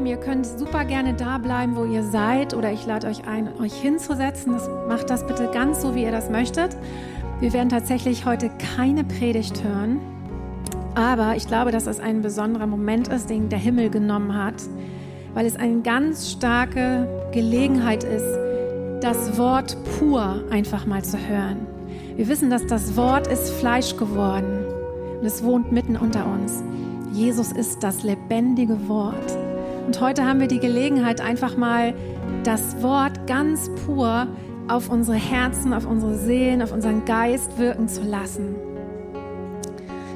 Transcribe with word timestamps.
Lieben, 0.00 0.06
ihr 0.06 0.16
könnt 0.16 0.46
super 0.46 0.86
gerne 0.86 1.12
da 1.12 1.36
bleiben, 1.36 1.76
wo 1.76 1.84
ihr 1.84 2.02
seid, 2.02 2.54
oder 2.54 2.72
ich 2.72 2.86
lade 2.86 3.06
euch 3.06 3.26
ein, 3.26 3.50
euch 3.60 3.74
hinzusetzen. 3.74 4.54
Das, 4.54 4.70
macht 4.88 5.10
das 5.10 5.26
bitte 5.26 5.50
ganz 5.52 5.82
so, 5.82 5.94
wie 5.94 6.04
ihr 6.04 6.10
das 6.10 6.30
möchtet. 6.30 6.74
Wir 7.40 7.52
werden 7.52 7.68
tatsächlich 7.68 8.24
heute 8.24 8.50
keine 8.76 9.04
Predigt 9.04 9.62
hören, 9.62 10.00
aber 10.94 11.36
ich 11.36 11.46
glaube, 11.46 11.70
dass 11.70 11.86
es 11.86 12.00
ein 12.00 12.22
besonderer 12.22 12.66
Moment 12.66 13.08
ist, 13.08 13.28
den 13.28 13.50
der 13.50 13.58
Himmel 13.58 13.90
genommen 13.90 14.34
hat, 14.34 14.54
weil 15.34 15.44
es 15.44 15.56
eine 15.56 15.82
ganz 15.82 16.30
starke 16.30 17.06
Gelegenheit 17.32 18.02
ist, 18.02 18.38
das 19.02 19.36
Wort 19.36 19.76
pur 19.98 20.44
einfach 20.50 20.86
mal 20.86 21.04
zu 21.04 21.18
hören. 21.18 21.66
Wir 22.16 22.26
wissen, 22.28 22.48
dass 22.48 22.66
das 22.66 22.96
Wort 22.96 23.26
ist 23.26 23.50
Fleisch 23.50 23.94
geworden 23.98 24.64
und 25.20 25.26
es 25.26 25.44
wohnt 25.44 25.72
mitten 25.72 25.96
unter 25.98 26.24
uns. 26.26 26.62
Jesus 27.12 27.52
ist 27.52 27.82
das 27.82 28.02
lebendige 28.02 28.88
Wort. 28.88 29.39
Und 29.90 30.00
heute 30.00 30.24
haben 30.24 30.38
wir 30.38 30.46
die 30.46 30.60
Gelegenheit, 30.60 31.20
einfach 31.20 31.56
mal 31.56 31.94
das 32.44 32.80
Wort 32.80 33.26
ganz 33.26 33.68
pur 33.84 34.28
auf 34.68 34.88
unsere 34.88 35.16
Herzen, 35.16 35.74
auf 35.74 35.84
unsere 35.84 36.14
Seelen, 36.16 36.62
auf 36.62 36.70
unseren 36.70 37.04
Geist 37.04 37.58
wirken 37.58 37.88
zu 37.88 38.02
lassen. 38.02 38.54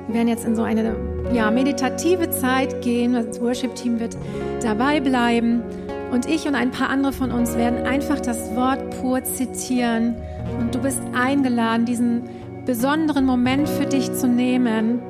Wir 0.06 0.14
werden 0.14 0.28
jetzt 0.28 0.44
in 0.44 0.54
so 0.54 0.62
eine 0.62 0.94
ja, 1.32 1.50
meditative 1.50 2.30
Zeit 2.30 2.82
gehen. 2.82 3.14
Das 3.14 3.40
Worship-Team 3.40 3.98
wird 3.98 4.16
dabei 4.62 5.00
bleiben. 5.00 5.60
Und 6.12 6.26
ich 6.26 6.46
und 6.46 6.54
ein 6.54 6.70
paar 6.70 6.88
andere 6.88 7.12
von 7.12 7.32
uns 7.32 7.56
werden 7.56 7.84
einfach 7.84 8.20
das 8.20 8.54
Wort 8.54 9.00
pur 9.00 9.24
zitieren. 9.24 10.14
Und 10.60 10.72
du 10.72 10.78
bist 10.78 11.02
eingeladen, 11.14 11.84
diesen 11.84 12.22
besonderen 12.64 13.24
Moment 13.24 13.68
für 13.68 13.86
dich 13.86 14.12
zu 14.12 14.28
nehmen 14.28 15.02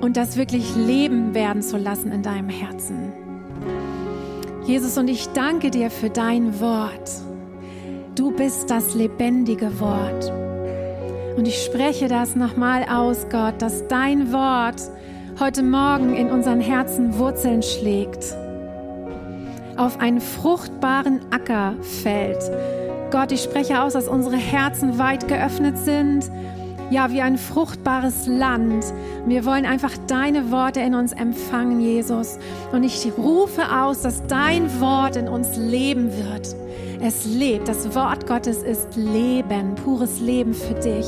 und 0.00 0.16
das 0.16 0.36
wirklich 0.36 0.74
Leben 0.74 1.34
werden 1.34 1.62
zu 1.62 1.76
lassen 1.76 2.10
in 2.10 2.24
deinem 2.24 2.48
Herzen. 2.48 3.29
Jesus, 4.70 4.96
und 4.98 5.08
ich 5.08 5.26
danke 5.30 5.72
dir 5.72 5.90
für 5.90 6.10
dein 6.10 6.60
Wort. 6.60 7.10
Du 8.14 8.30
bist 8.30 8.70
das 8.70 8.94
lebendige 8.94 9.80
Wort. 9.80 10.32
Und 11.36 11.48
ich 11.48 11.64
spreche 11.64 12.06
das 12.06 12.36
nochmal 12.36 12.84
aus, 12.84 13.26
Gott, 13.30 13.60
dass 13.60 13.88
dein 13.88 14.32
Wort 14.32 14.80
heute 15.40 15.64
Morgen 15.64 16.14
in 16.14 16.30
unseren 16.30 16.60
Herzen 16.60 17.18
Wurzeln 17.18 17.64
schlägt, 17.64 18.36
auf 19.76 19.98
einen 19.98 20.20
fruchtbaren 20.20 21.18
Acker 21.32 21.74
fällt. 21.82 22.48
Gott, 23.10 23.32
ich 23.32 23.42
spreche 23.42 23.82
aus, 23.82 23.94
dass 23.94 24.06
unsere 24.06 24.36
Herzen 24.36 24.98
weit 24.98 25.26
geöffnet 25.26 25.78
sind 25.78 26.30
ja, 26.90 27.12
wie 27.12 27.22
ein 27.22 27.38
fruchtbares 27.38 28.26
Land. 28.26 28.84
Wir 29.26 29.44
wollen 29.44 29.64
einfach 29.64 29.92
deine 30.08 30.50
Worte 30.50 30.80
in 30.80 30.94
uns 30.94 31.12
empfangen, 31.12 31.80
Jesus. 31.80 32.38
Und 32.72 32.82
ich 32.82 33.06
rufe 33.16 33.62
aus, 33.72 34.02
dass 34.02 34.26
dein 34.26 34.80
Wort 34.80 35.16
in 35.16 35.28
uns 35.28 35.56
leben 35.56 36.10
wird. 36.12 36.54
Es 37.00 37.24
lebt. 37.24 37.68
Das 37.68 37.94
Wort 37.94 38.26
Gottes 38.26 38.62
ist 38.62 38.96
Leben, 38.96 39.74
pures 39.76 40.20
Leben 40.20 40.52
für 40.52 40.74
dich. 40.74 41.06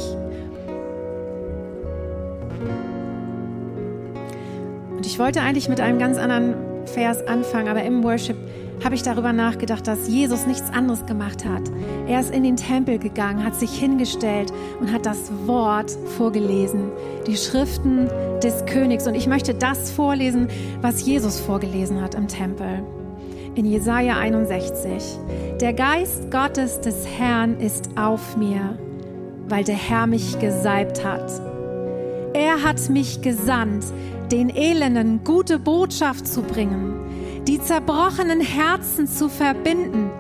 Und 4.97 5.05
ich 5.05 5.19
wollte 5.19 5.41
eigentlich 5.41 5.69
mit 5.69 5.81
einem 5.81 5.99
ganz 5.99 6.17
anderen 6.17 6.55
Vers 6.87 7.27
anfangen, 7.27 7.69
aber 7.69 7.83
im 7.83 8.05
Worship 8.05 8.37
habe 8.85 8.95
ich 8.95 9.03
darüber 9.03 9.33
nachgedacht, 9.33 9.87
dass 9.87 10.09
Jesus 10.09 10.47
nichts 10.47 10.71
anderes 10.73 11.07
gemacht 11.07 11.45
hat. 11.45 11.63
Er 12.07 12.21
ist 12.21 12.35
in 12.35 12.43
den 12.43 12.57
Tempel 12.57 12.99
gegangen, 12.99 13.45
hat 13.45 13.55
sich 13.55 13.71
hingestellt 13.79 14.53
und 14.81 14.93
hat 14.93 15.07
das 15.07 15.31
Wort 15.47 15.91
vorgelesen, 16.17 16.91
die 17.27 17.37
Schriften 17.37 18.09
des 18.43 18.65
Königs. 18.67 19.07
Und 19.07 19.15
ich 19.15 19.27
möchte 19.27 19.55
das 19.55 19.91
vorlesen, 19.91 20.49
was 20.81 21.05
Jesus 21.07 21.39
vorgelesen 21.41 22.01
hat 22.01 22.15
im 22.15 22.29
Tempel. 22.29 22.83
In 23.55 23.67
Jesaja 23.67 24.17
61. 24.17 25.19
Der 25.61 25.75
Geist 25.75 26.31
Gottes 26.31 26.81
des 26.81 27.07
Herrn 27.07 27.61
ist 27.61 27.91
auf 27.97 28.37
mir, 28.37 28.79
weil 29.49 29.63
der 29.63 29.77
Herr 29.77 30.07
mich 30.07 30.39
gesalbt 30.39 31.05
hat. 31.05 31.31
Er 32.35 32.63
hat 32.63 32.89
mich 32.89 33.21
gesandt, 33.21 33.85
den 34.33 34.49
Elenden 34.49 35.23
gute 35.23 35.59
Botschaft 35.59 36.27
zu 36.27 36.41
bringen 36.43 37.02
die 37.47 37.61
zerbrochenen 37.61 38.41
Herzen 38.41 39.07
zu 39.07 39.29
verbinden, 39.29 40.11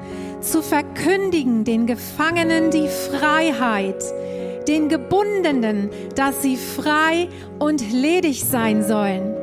zu 0.41 0.63
verkündigen 0.63 1.65
den 1.65 1.87
Gefangenen 1.87 2.71
die 2.71 2.89
Freiheit, 2.89 4.03
den 4.67 4.89
Gebundenen, 4.89 5.91
dass 6.17 6.43
sie 6.43 6.57
frei 6.57 7.29
und 7.59 7.93
ledig 7.93 8.45
sein 8.45 8.83
sollen. 8.83 9.37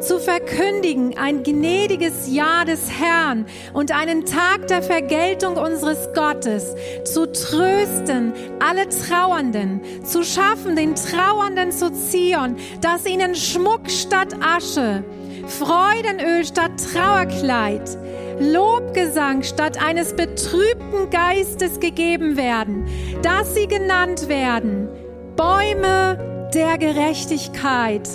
Zu 0.00 0.20
verkündigen 0.20 1.16
ein 1.16 1.42
gnädiges 1.42 2.30
Jahr 2.30 2.66
des 2.66 2.90
Herrn 2.90 3.46
und 3.72 3.92
einen 3.92 4.26
Tag 4.26 4.66
der 4.68 4.82
Vergeltung 4.82 5.56
unseres 5.56 6.12
Gottes, 6.14 6.74
zu 7.04 7.26
trösten 7.32 8.34
alle 8.60 8.88
Trauernden, 8.88 9.80
zu 10.04 10.22
schaffen 10.22 10.76
den 10.76 10.94
Trauernden 10.94 11.72
zu 11.72 11.90
Zion, 11.92 12.56
dass 12.82 13.06
ihnen 13.06 13.34
Schmuck 13.34 13.90
statt 13.90 14.34
Asche, 14.40 15.02
Freudenöl 15.46 16.44
statt 16.44 16.72
Trauerkleid, 16.92 17.96
Lobgesang 18.40 19.42
statt 19.42 19.82
eines 19.82 20.14
betrübten 20.14 21.08
Geistes 21.10 21.80
gegeben 21.80 22.36
werden, 22.36 22.86
dass 23.22 23.54
sie 23.54 23.66
genannt 23.66 24.28
werden 24.28 24.88
Bäume 25.36 26.48
der 26.54 26.78
Gerechtigkeit, 26.78 28.08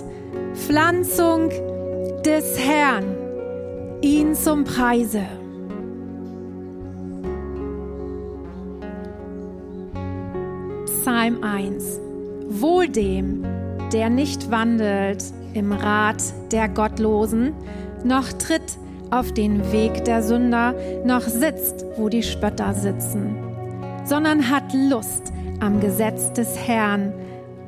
Pflanzung 0.53 1.50
des 2.25 2.59
Herrn, 2.59 3.16
ihn 4.02 4.36
zum 4.36 4.63
Preise. 4.63 5.24
Psalm 10.86 11.44
1. 11.44 12.00
Wohl 12.48 12.88
dem, 12.88 13.46
der 13.94 14.09
nicht 14.09 14.52
wandelt 14.52 15.24
im 15.53 15.72
Rat 15.72 16.22
der 16.51 16.69
Gottlosen, 16.69 17.53
noch 18.03 18.31
tritt 18.34 18.78
auf 19.09 19.34
den 19.34 19.72
Weg 19.72 20.06
der 20.06 20.23
Sünder, 20.23 20.73
noch 21.06 21.22
sitzt, 21.22 21.85
wo 21.97 22.09
die 22.09 22.23
Spötter 22.23 22.73
sitzen, 22.73 23.35
sondern 24.06 24.50
hat 24.50 24.73
Lust 24.73 25.34
am 25.59 25.79
Gesetz 25.79 26.31
des 26.34 26.57
Herrn 26.57 27.13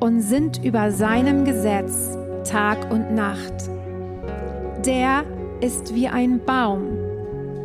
und 0.00 0.20
sinnt 0.20 0.64
über 0.64 0.90
seinem 0.90 1.44
Gesetz 1.44 2.16
Tag 2.44 2.90
und 2.90 3.14
Nacht. 3.14 3.70
Der 4.84 5.24
ist 5.60 5.94
wie 5.94 6.08
ein 6.08 6.40
Baum, 6.44 6.82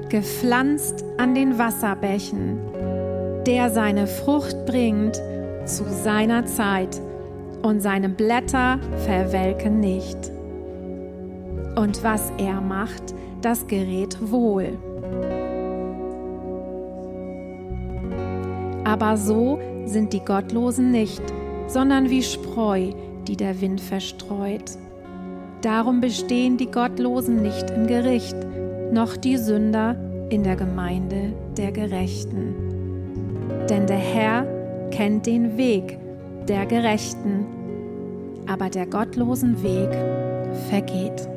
gepflanzt 0.09 1.03
an 1.17 1.35
den 1.35 1.57
Wasserbächen, 1.57 2.59
der 3.45 3.69
seine 3.69 4.07
Frucht 4.07 4.65
bringt 4.65 5.21
zu 5.65 5.83
seiner 5.85 6.45
Zeit 6.45 7.01
und 7.61 7.81
seine 7.81 8.09
Blätter 8.09 8.79
verwelken 9.05 9.79
nicht. 9.79 10.17
Und 11.75 12.03
was 12.03 12.31
er 12.37 12.61
macht, 12.61 13.13
das 13.41 13.67
gerät 13.67 14.17
wohl. 14.31 14.77
Aber 18.83 19.17
so 19.17 19.59
sind 19.85 20.13
die 20.13 20.23
Gottlosen 20.23 20.91
nicht, 20.91 21.21
sondern 21.67 22.09
wie 22.09 22.23
Spreu, 22.23 22.91
die 23.27 23.37
der 23.37 23.61
Wind 23.61 23.81
verstreut. 23.81 24.71
Darum 25.61 26.01
bestehen 26.01 26.57
die 26.57 26.71
Gottlosen 26.71 27.41
nicht 27.41 27.69
im 27.69 27.85
Gericht, 27.85 28.35
noch 28.91 29.15
die 29.17 29.37
Sünder 29.37 29.95
in 30.29 30.43
der 30.43 30.55
Gemeinde 30.55 31.33
der 31.57 31.71
Gerechten. 31.71 32.55
Denn 33.69 33.85
der 33.85 33.97
Herr 33.97 34.47
kennt 34.89 35.27
den 35.27 35.57
Weg 35.57 35.98
der 36.49 36.65
Gerechten, 36.65 37.45
aber 38.47 38.69
der 38.69 38.87
gottlosen 38.87 39.61
Weg 39.61 39.89
vergeht. 40.69 41.29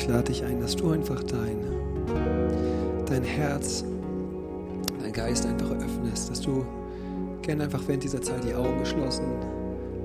Ich 0.00 0.08
lade 0.08 0.24
dich 0.24 0.42
ein, 0.44 0.60
dass 0.60 0.76
du 0.76 0.92
einfach 0.92 1.22
dein, 1.24 1.58
dein 3.06 3.22
Herz, 3.22 3.84
dein 5.02 5.12
Geist 5.12 5.44
einfach 5.44 5.70
öffnest, 5.72 6.30
dass 6.30 6.40
du 6.40 6.64
gerne 7.42 7.64
einfach 7.64 7.82
während 7.86 8.02
dieser 8.02 8.22
Zeit 8.22 8.42
die 8.44 8.54
Augen 8.54 8.78
geschlossen 8.78 9.26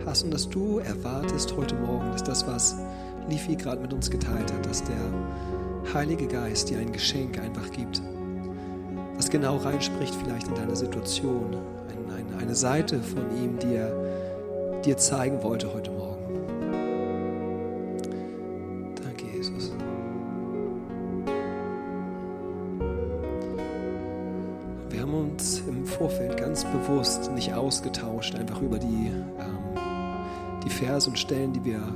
hast 0.05 0.23
und 0.23 0.33
dass 0.33 0.49
du 0.49 0.79
erwartest 0.79 1.55
heute 1.55 1.75
Morgen, 1.75 2.11
dass 2.11 2.23
das, 2.23 2.45
was 2.45 2.75
Lifi 3.29 3.55
gerade 3.55 3.81
mit 3.81 3.93
uns 3.93 4.11
geteilt 4.11 4.51
hat, 4.51 4.65
dass 4.65 4.83
der 4.83 5.93
Heilige 5.93 6.27
Geist 6.27 6.69
dir 6.69 6.79
ein 6.79 6.91
Geschenk 6.91 7.39
einfach 7.39 7.71
gibt, 7.71 8.01
was 9.15 9.29
genau 9.29 9.57
reinspricht 9.57 10.13
vielleicht 10.13 10.49
in 10.49 10.55
deine 10.55 10.75
Situation, 10.75 11.55
eine 12.37 12.55
Seite 12.55 12.99
von 13.01 13.23
ihm, 13.41 13.57
die 13.59 13.75
er 13.75 13.93
dir 14.83 14.97
zeigen 14.97 15.41
wollte 15.41 15.73
heute 15.73 15.89
Morgen. 15.89 15.94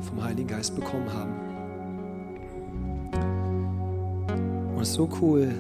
Vom 0.01 0.23
Heiligen 0.23 0.47
Geist 0.47 0.75
bekommen 0.75 1.11
haben. 1.13 1.33
Und 4.75 4.81
es 4.81 4.89
ist 4.89 4.95
so 4.95 5.09
cool, 5.21 5.51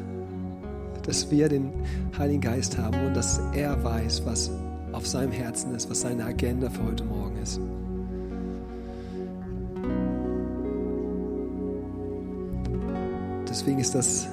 dass 1.03 1.29
wir 1.29 1.49
den 1.49 1.71
Heiligen 2.17 2.41
Geist 2.41 2.77
haben 2.77 3.05
und 3.05 3.15
dass 3.15 3.41
er 3.53 3.83
weiß, 3.83 4.25
was 4.25 4.51
auf 4.91 5.07
seinem 5.07 5.31
Herzen 5.31 5.75
ist, 5.75 5.89
was 5.89 6.01
seine 6.01 6.25
Agenda 6.25 6.69
für 6.69 6.83
heute 6.83 7.03
Morgen 7.03 7.37
ist. 7.41 7.59
Deswegen 13.49 13.79
ist 13.79 13.95
das, 13.95 14.27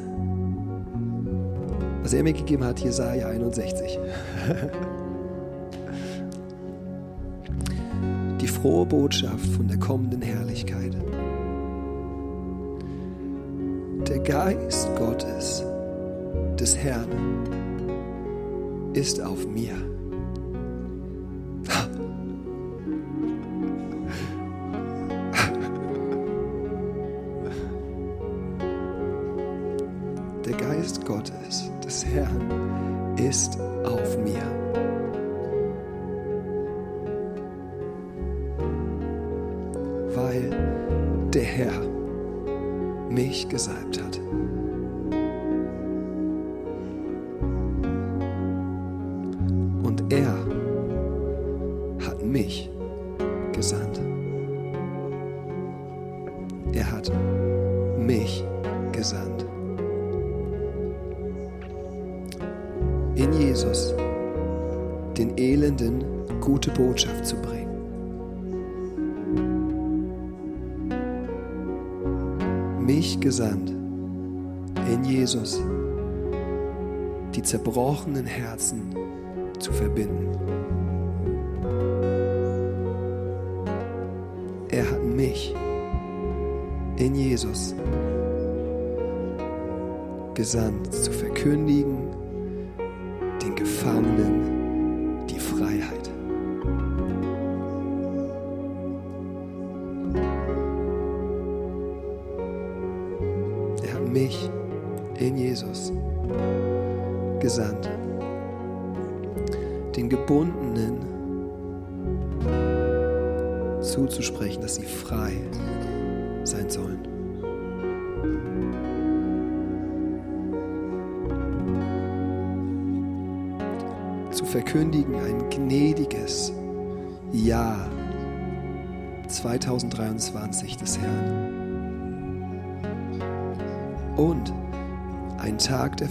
was 2.02 2.12
er 2.12 2.22
mir 2.22 2.32
gegeben 2.32 2.64
hat, 2.64 2.78
Jesaja 2.80 3.28
61. 3.28 3.98
frohe 8.56 8.86
Botschaft 8.86 9.46
von 9.46 9.68
der 9.68 9.78
kommenden 9.78 10.22
Herrlichkeit. 10.22 10.96
Der 14.08 14.18
Geist 14.20 14.88
Gottes 14.96 15.62
des 16.58 16.76
Herrn 16.76 17.08
ist 18.94 19.20
auf 19.20 19.46
mir. 19.46 19.95
In 63.16 63.32
Jesus 63.32 63.94
den 65.16 65.38
Elenden 65.38 66.04
gute 66.40 66.70
Botschaft 66.70 67.26
zu 67.26 67.36
bringen. 67.36 67.66
Mich 72.84 73.18
gesandt 73.18 73.70
in 74.92 75.04
Jesus 75.04 75.60
die 77.34 77.42
zerbrochenen 77.42 78.26
Herzen 78.26 78.94
zu 79.58 79.72
verbinden. 79.72 80.28
Er 84.68 84.90
hat 84.90 85.02
mich 85.02 85.54
in 86.96 87.14
Jesus 87.14 87.74
gesandt, 90.34 90.92
zu 90.92 91.10
verkündigen 91.12 91.95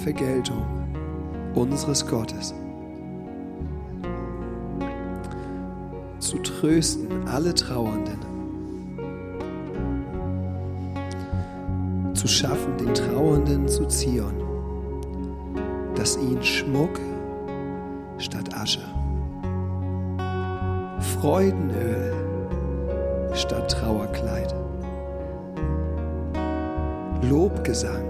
Vergeltung 0.05 0.63
unseres 1.55 2.05
Gottes. 2.05 2.53
zu 6.19 6.37
trösten 6.39 7.27
alle 7.27 7.53
Trauernden, 7.53 8.19
zu 12.13 12.27
schaffen 12.27 12.77
den 12.77 12.93
Trauernden 12.93 13.67
zu 13.67 13.87
Zion, 13.87 14.33
dass 15.95 16.17
ihn 16.17 16.41
Schmuck 16.41 16.99
statt 18.19 18.55
Asche, 18.55 18.81
Freudenöl 21.19 22.13
statt 23.33 23.71
Trauerkleid, 23.71 24.53
Lobgesang 27.23 28.04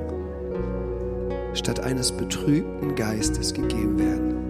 statt 1.56 1.80
eines 1.80 2.12
betrübten 2.12 2.96
Geistes 2.96 3.54
gegeben 3.54 3.98
werden. 3.98 4.45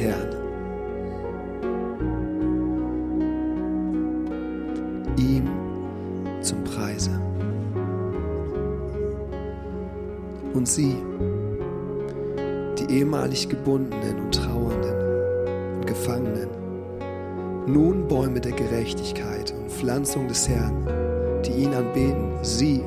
Herrn. 0.00 0.34
Ihm 5.18 5.50
zum 6.40 6.64
Preise. 6.64 7.10
Und 10.54 10.66
sie, 10.66 10.96
die 12.78 12.98
ehemalig 12.98 13.48
Gebundenen 13.50 14.20
und 14.20 14.34
Trauernden 14.34 15.76
und 15.76 15.86
Gefangenen, 15.86 16.48
nun 17.66 18.08
Bäume 18.08 18.40
der 18.40 18.52
Gerechtigkeit 18.52 19.52
und 19.52 19.70
Pflanzung 19.70 20.28
des 20.28 20.48
Herrn, 20.48 20.86
die 21.44 21.52
ihn 21.64 21.74
anbeten, 21.74 22.38
sie 22.42 22.82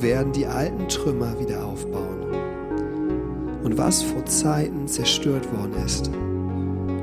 werden 0.00 0.32
die 0.32 0.46
alten 0.46 0.88
Trümmer 0.88 1.38
wieder 1.38 1.64
aufbauen. 1.64 2.29
Und 3.70 3.78
was 3.78 4.02
vor 4.02 4.24
Zeiten 4.26 4.88
zerstört 4.88 5.46
worden 5.56 5.74
ist, 5.86 6.10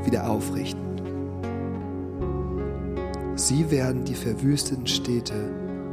wieder 0.06 0.30
aufrichten. 0.30 0.82
Sie 3.36 3.72
werden 3.72 4.04
die 4.04 4.14
verwüsteten 4.14 4.86
Städte 4.86 5.34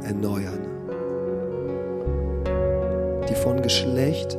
erneuern, 0.03 0.59
die 3.29 3.35
von 3.35 3.61
Geschlecht 3.61 4.37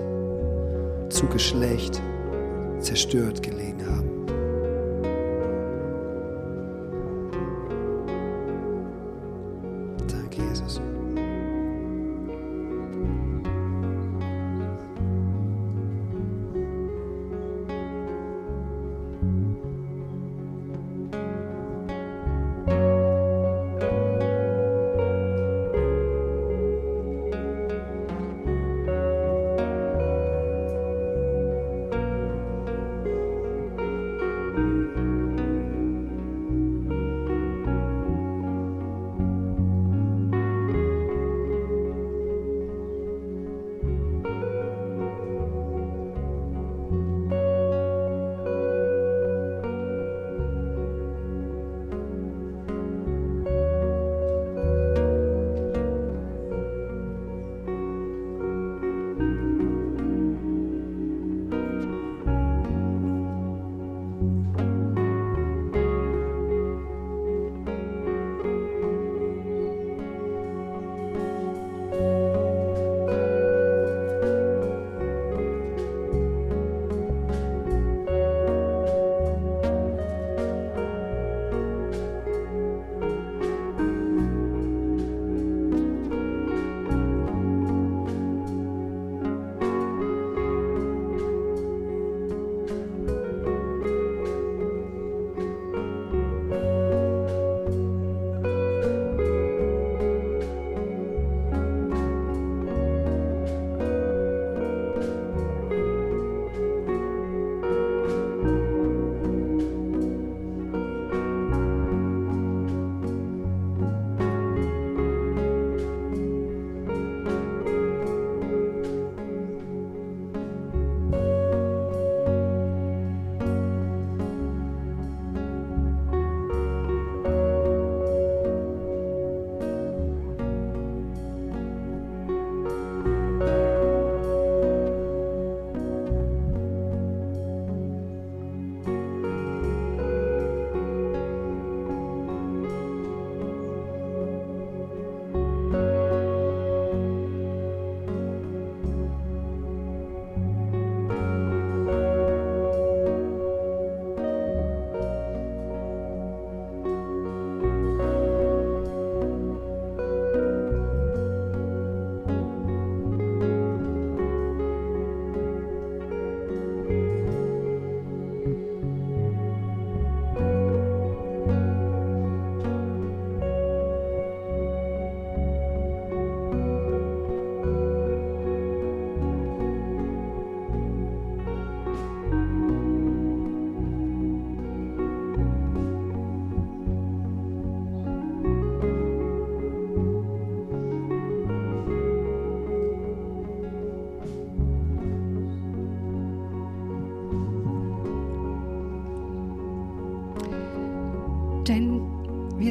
zu 1.08 1.24
Geschlecht 1.28 2.02
zerstört 2.80 3.42
gelegen 3.42 3.86
haben. 3.86 4.05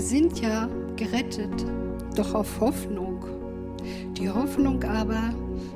Sind 0.06 0.40
ja 0.40 0.70
gerettet, 0.96 1.66
doch 2.16 2.36
auf 2.36 2.60
Hoffnung. 2.62 3.26
Die 4.18 4.30
Hoffnung 4.30 4.84
aber, 4.84 5.34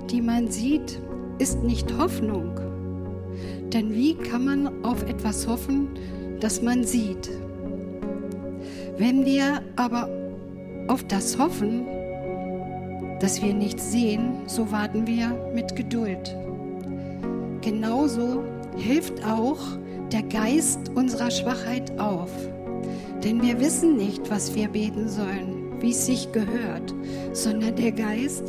die 0.09 0.21
man 0.21 0.49
sieht, 0.49 1.01
ist 1.39 1.63
nicht 1.63 1.97
Hoffnung. 1.97 2.59
Denn 3.73 3.91
wie 3.91 4.13
kann 4.13 4.45
man 4.45 4.85
auf 4.85 5.03
etwas 5.03 5.47
hoffen, 5.47 5.89
das 6.39 6.61
man 6.61 6.83
sieht? 6.83 7.29
Wenn 8.97 9.25
wir 9.25 9.61
aber 9.75 10.09
auf 10.87 11.03
das 11.05 11.37
hoffen, 11.37 11.85
das 13.19 13.41
wir 13.41 13.53
nicht 13.53 13.79
sehen, 13.79 14.43
so 14.45 14.71
warten 14.71 15.07
wir 15.07 15.29
mit 15.53 15.75
Geduld. 15.75 16.35
Genauso 17.61 18.43
hilft 18.77 19.25
auch 19.25 19.59
der 20.11 20.23
Geist 20.23 20.89
unserer 20.95 21.31
Schwachheit 21.31 21.99
auf. 21.99 22.31
Denn 23.23 23.41
wir 23.41 23.59
wissen 23.59 23.97
nicht, 23.97 24.29
was 24.29 24.55
wir 24.55 24.69
beten 24.69 25.09
sollen, 25.09 25.81
wie 25.81 25.91
es 25.91 26.05
sich 26.05 26.31
gehört, 26.31 26.93
sondern 27.33 27.75
der 27.75 27.91
Geist 27.91 28.43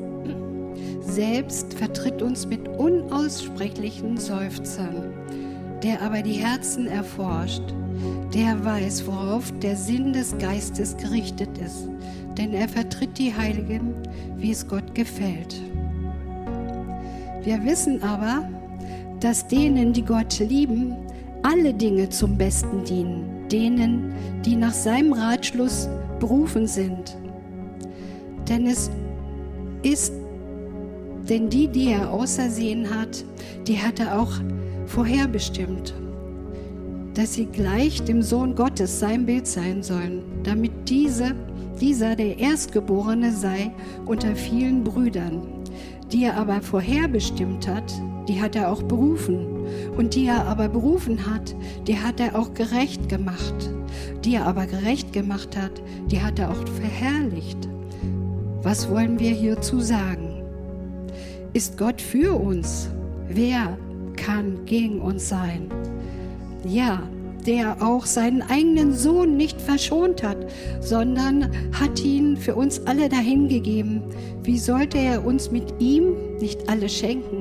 selbst 1.00 1.75
vertritt 1.75 2.23
uns 2.23 2.47
mit 2.47 2.69
unaussprechlichen 2.69 4.17
Seufzern, 4.17 5.12
der 5.83 6.03
aber 6.03 6.23
die 6.23 6.35
Herzen 6.35 6.87
erforscht, 6.87 7.62
der 8.33 8.65
weiß, 8.65 9.07
worauf 9.07 9.53
der 9.59 9.77
Sinn 9.77 10.12
des 10.12 10.37
Geistes 10.39 10.97
gerichtet 10.97 11.59
ist, 11.59 11.89
denn 12.39 12.53
er 12.53 12.69
vertritt 12.69 13.19
die 13.19 13.35
Heiligen, 13.35 13.95
wie 14.37 14.53
es 14.53 14.67
Gott 14.67 14.95
gefällt. 14.95 15.61
Wir 17.43 17.65
wissen 17.65 18.03
aber, 18.03 18.49
dass 19.19 19.47
denen, 19.49 19.93
die 19.93 20.05
Gott 20.05 20.39
lieben, 20.39 20.95
alle 21.43 21.75
Dinge 21.75 22.09
zum 22.09 22.37
Besten 22.37 22.85
dienen, 22.85 23.40
denen, 23.52 24.14
die 24.45 24.57
nach 24.57 24.73
seinem 24.73 25.12
Ratschluss 25.12 25.88
berufen 26.19 26.66
sind. 26.66 27.16
Denn 28.49 28.66
es 28.66 28.90
ist, 29.83 30.12
denn 31.28 31.49
die, 31.49 31.69
die 31.69 31.92
er 31.92 32.11
ausersehen 32.11 32.88
hat, 32.90 33.25
die 33.66 33.78
hat 33.78 34.00
er 34.00 34.21
auch 34.21 34.33
vorherbestimmt, 34.87 35.95
dass 37.14 37.35
sie 37.35 37.47
gleich 37.47 38.02
dem 38.02 38.23
Sohn 38.23 38.54
Gottes 38.54 38.99
sein 38.99 39.26
Bild 39.26 39.47
sein 39.47 39.83
sollen, 39.83 40.23
damit 40.42 40.73
diese, 40.88 41.35
dieser 41.80 42.16
der 42.16 42.38
Erstgeborene 42.38 43.33
sei 43.33 43.73
unter 44.07 44.35
vielen 44.35 44.85
Brüdern. 44.85 45.42
Die 46.12 46.25
er 46.25 46.37
aber 46.37 46.61
vorherbestimmt 46.61 47.69
hat, 47.69 47.92
die 48.28 48.40
hat 48.40 48.57
er 48.57 48.71
auch 48.71 48.83
berufen. 48.83 49.60
Und 49.97 50.15
die 50.15 50.27
er 50.27 50.47
aber 50.47 50.69
berufen 50.69 51.26
hat, 51.26 51.54
die 51.87 51.99
hat 51.99 52.21
er 52.21 52.39
auch 52.39 52.54
gerecht 52.54 53.09
gemacht. 53.09 53.71
Die 54.25 54.35
er 54.35 54.47
aber 54.47 54.67
gerecht 54.67 55.13
gemacht 55.13 55.56
hat, 55.56 55.83
die 56.11 56.21
hat 56.21 56.39
er 56.39 56.50
auch 56.50 56.69
verherrlicht. 56.69 57.69
Was 58.63 58.91
wollen 58.91 59.19
wir 59.19 59.30
hierzu 59.30 59.80
sagen? 59.80 60.43
Ist 61.52 61.78
Gott 61.78 62.00
für 62.00 62.39
uns? 62.39 62.91
Wer 63.28 63.78
kann 64.17 64.65
gegen 64.67 65.00
uns 65.00 65.28
sein? 65.28 65.71
Ja, 66.67 67.02
der 67.47 67.83
auch 67.83 68.04
seinen 68.06 68.43
eigenen 68.43 68.93
Sohn 68.93 69.37
nicht 69.37 69.61
verschont 69.61 70.23
hat, 70.23 70.37
sondern 70.80 71.50
hat 71.73 72.04
ihn 72.04 72.37
für 72.37 72.54
uns 72.54 72.87
alle 72.87 73.09
dahingegeben. 73.09 74.02
Wie 74.43 74.59
sollte 74.59 74.99
er 74.99 75.25
uns 75.25 75.50
mit 75.50 75.75
ihm 75.78 76.13
nicht 76.39 76.69
alles 76.69 76.93
schenken? 76.93 77.40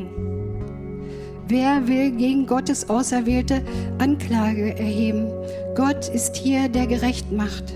Wer 1.51 1.87
will 1.87 2.11
gegen 2.11 2.45
Gottes 2.45 2.91
Auserwählte 2.91 3.63
Anklage 3.97 4.77
erheben? 4.77 5.31
Gott 5.73 6.07
ist 6.07 6.35
hier, 6.35 6.69
der 6.69 6.85
gerecht 6.85 7.31
macht. 7.31 7.73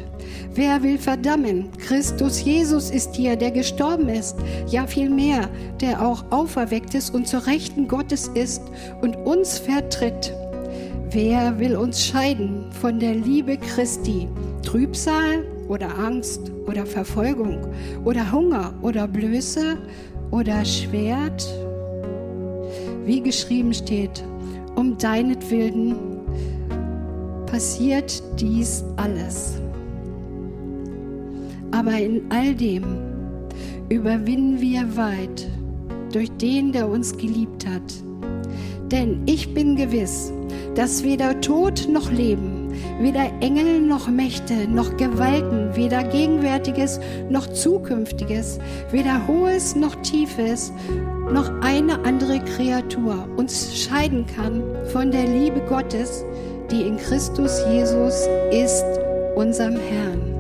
Wer 0.54 0.84
will 0.84 1.00
verdammen? 1.00 1.72
Christus 1.80 2.44
Jesus 2.44 2.92
ist 2.92 3.16
hier, 3.16 3.36
der 3.36 3.50
gestorben 3.50 4.10
ist, 4.10 4.36
ja 4.68 4.86
vielmehr, 4.86 5.50
der 5.82 6.06
auch 6.06 6.24
auferweckt 6.30 6.94
ist 6.94 7.16
und 7.16 7.28
zur 7.28 7.48
Rechten 7.48 7.88
Gottes 7.88 8.28
ist 8.36 8.62
und 9.02 9.16
uns 9.16 9.58
vertritt. 9.58 10.32
Wer 11.10 11.58
will 11.58 11.76
uns 11.76 12.06
scheiden 12.06 12.66
von 12.80 13.00
der 13.00 13.16
Liebe 13.16 13.58
Christi? 13.58 14.28
Trübsal 14.62 15.48
oder 15.68 15.98
Angst 15.98 16.52
oder 16.68 16.86
Verfolgung 16.86 17.58
oder 18.06 18.32
Hunger 18.32 18.76
oder 18.84 19.08
Blöße 19.08 19.80
oder 20.30 20.64
Schwert? 20.64 21.63
Wie 23.06 23.22
geschrieben 23.22 23.74
steht, 23.74 24.24
um 24.76 24.98
deinetwillen 24.98 25.96
passiert 27.46 28.24
dies 28.40 28.84
alles. 28.96 29.62
Aber 31.72 31.98
in 31.98 32.22
all 32.30 32.56
dem 32.56 32.84
überwinden 33.90 34.62
wir 34.62 34.96
weit 34.96 35.48
durch 36.12 36.32
den, 36.38 36.72
der 36.72 36.88
uns 36.88 37.18
geliebt 37.18 37.66
hat. 37.68 37.94
Denn 38.92 39.24
ich 39.26 39.54
bin 39.54 39.76
gewiss, 39.76 40.32
dass 40.76 41.04
weder 41.04 41.42
Tod 41.42 41.88
noch 41.92 42.12
Leben, 42.12 42.72
weder 43.00 43.26
Engel 43.42 43.82
noch 43.82 44.08
Mächte 44.08 44.68
noch 44.68 44.98
Gewalten, 44.98 45.76
weder 45.76 46.04
Gegenwärtiges 46.04 47.00
noch 47.30 47.48
Zukünftiges, 47.48 48.60
weder 48.92 49.28
Hohes 49.28 49.76
noch 49.76 49.96
Tiefes, 49.98 50.72
noch 51.32 51.50
eine 51.62 52.04
andere 52.06 52.40
Kreatur 52.40 53.28
uns 53.38 53.78
scheiden 53.78 54.26
kann 54.26 54.64
von 54.92 55.12
der 55.12 55.26
Liebe 55.26 55.62
Gottes, 55.62 56.24
die 56.72 56.82
in 56.82 56.98
Christus 56.98 57.60
Jesus 57.70 58.28
ist, 58.52 58.86
unserem 59.36 59.78
Herrn. 59.78 60.33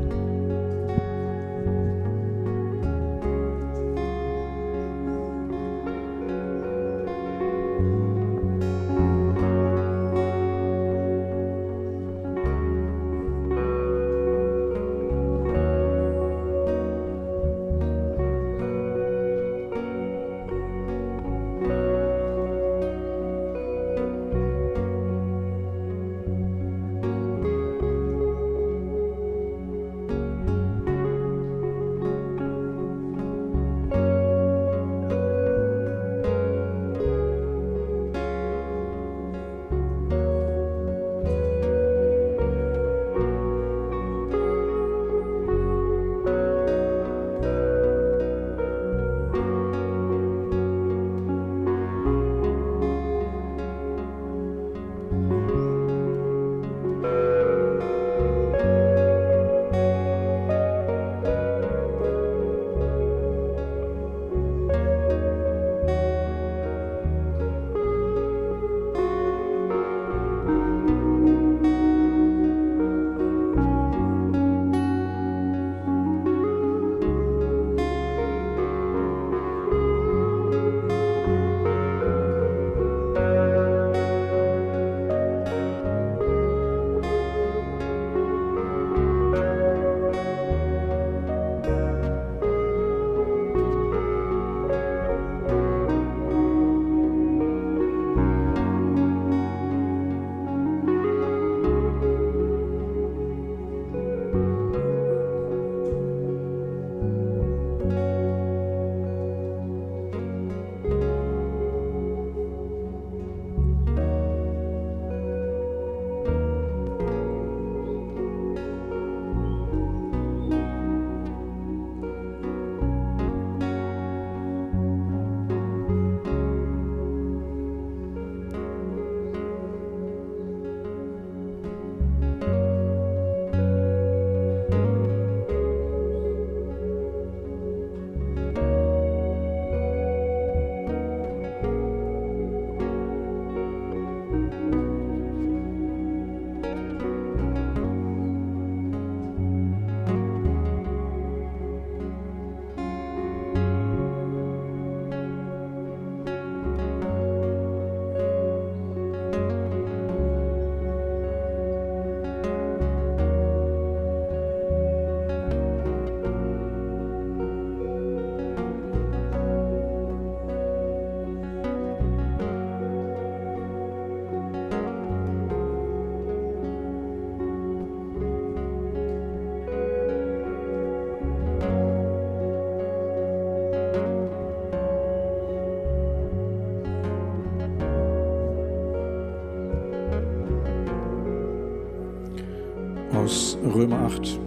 Römer 193.74 194.02
8. 194.02 194.40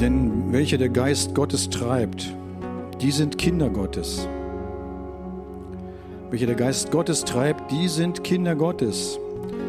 Denn 0.00 0.52
welche 0.52 0.78
der 0.78 0.88
Geist 0.88 1.34
Gottes 1.34 1.68
treibt, 1.68 2.32
die 3.00 3.10
sind 3.10 3.38
Kinder 3.38 3.70
Gottes. 3.70 4.28
Welche 6.30 6.46
der 6.46 6.54
Geist 6.54 6.92
Gottes 6.92 7.24
treibt, 7.24 7.72
die 7.72 7.88
sind 7.88 8.22
Kinder 8.22 8.54
Gottes. 8.54 9.18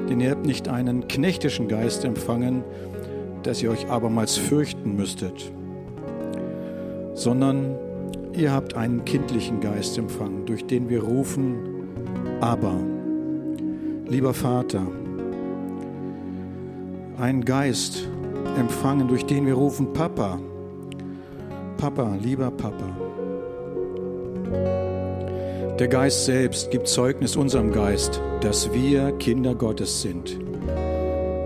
Denn 0.09 0.19
ihr 0.19 0.29
habt 0.29 0.45
nicht 0.45 0.67
einen 0.67 1.07
knechtischen 1.07 1.67
Geist 1.67 2.05
empfangen, 2.05 2.63
dass 3.41 3.63
ihr 3.63 3.71
euch 3.71 3.89
abermals 3.89 4.37
fürchten 4.37 4.95
müsstet, 4.95 5.51
sondern 7.15 7.75
ihr 8.33 8.51
habt 8.51 8.75
einen 8.75 9.05
kindlichen 9.05 9.59
Geist 9.59 9.97
empfangen, 9.97 10.45
durch 10.45 10.65
den 10.65 10.87
wir 10.89 11.03
rufen, 11.03 11.55
aber, 12.41 12.75
lieber 14.07 14.33
Vater, 14.33 14.85
einen 17.23 17.45
Geist 17.45 18.09
empfangen, 18.57 19.07
durch 19.07 19.25
den 19.25 19.45
wir 19.45 19.53
rufen, 19.53 19.93
Papa, 19.93 20.41
Papa, 21.77 22.17
lieber 22.21 22.51
Papa. 22.51 22.83
Der 25.79 25.88
Geist 25.88 26.25
selbst 26.25 26.69
gibt 26.69 26.89
Zeugnis 26.89 27.38
unserem 27.38 27.71
Geist, 27.71 28.21
dass 28.41 28.73
wir 28.73 29.13
Kinder 29.13 29.55
Gottes 29.55 30.01
sind. 30.01 30.38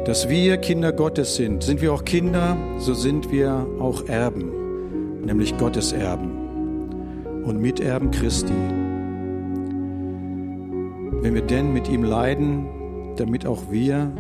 Dass 0.06 0.28
wir 0.28 0.58
Kinder 0.58 0.92
Gottes 0.92 1.36
sind. 1.36 1.62
Sind 1.62 1.80
wir 1.80 1.94
auch 1.94 2.06
Kinder, 2.06 2.58
so 2.80 2.96
sind 2.96 3.32
wir 3.32 3.68
auch 3.80 4.08
Erben, 4.08 5.22
nämlich 5.26 5.56
Gottes 5.60 5.92
Erben 5.92 7.44
und 7.46 7.62
Miterben 7.62 8.10
Christi. 8.10 8.54
Wenn 11.22 11.36
wir 11.36 11.44
denn 11.44 11.72
mit 11.72 11.88
ihm 11.88 12.04
leiden, 12.04 12.66
damit 13.18 13.46
auch 13.46 13.70
wir 13.70 14.12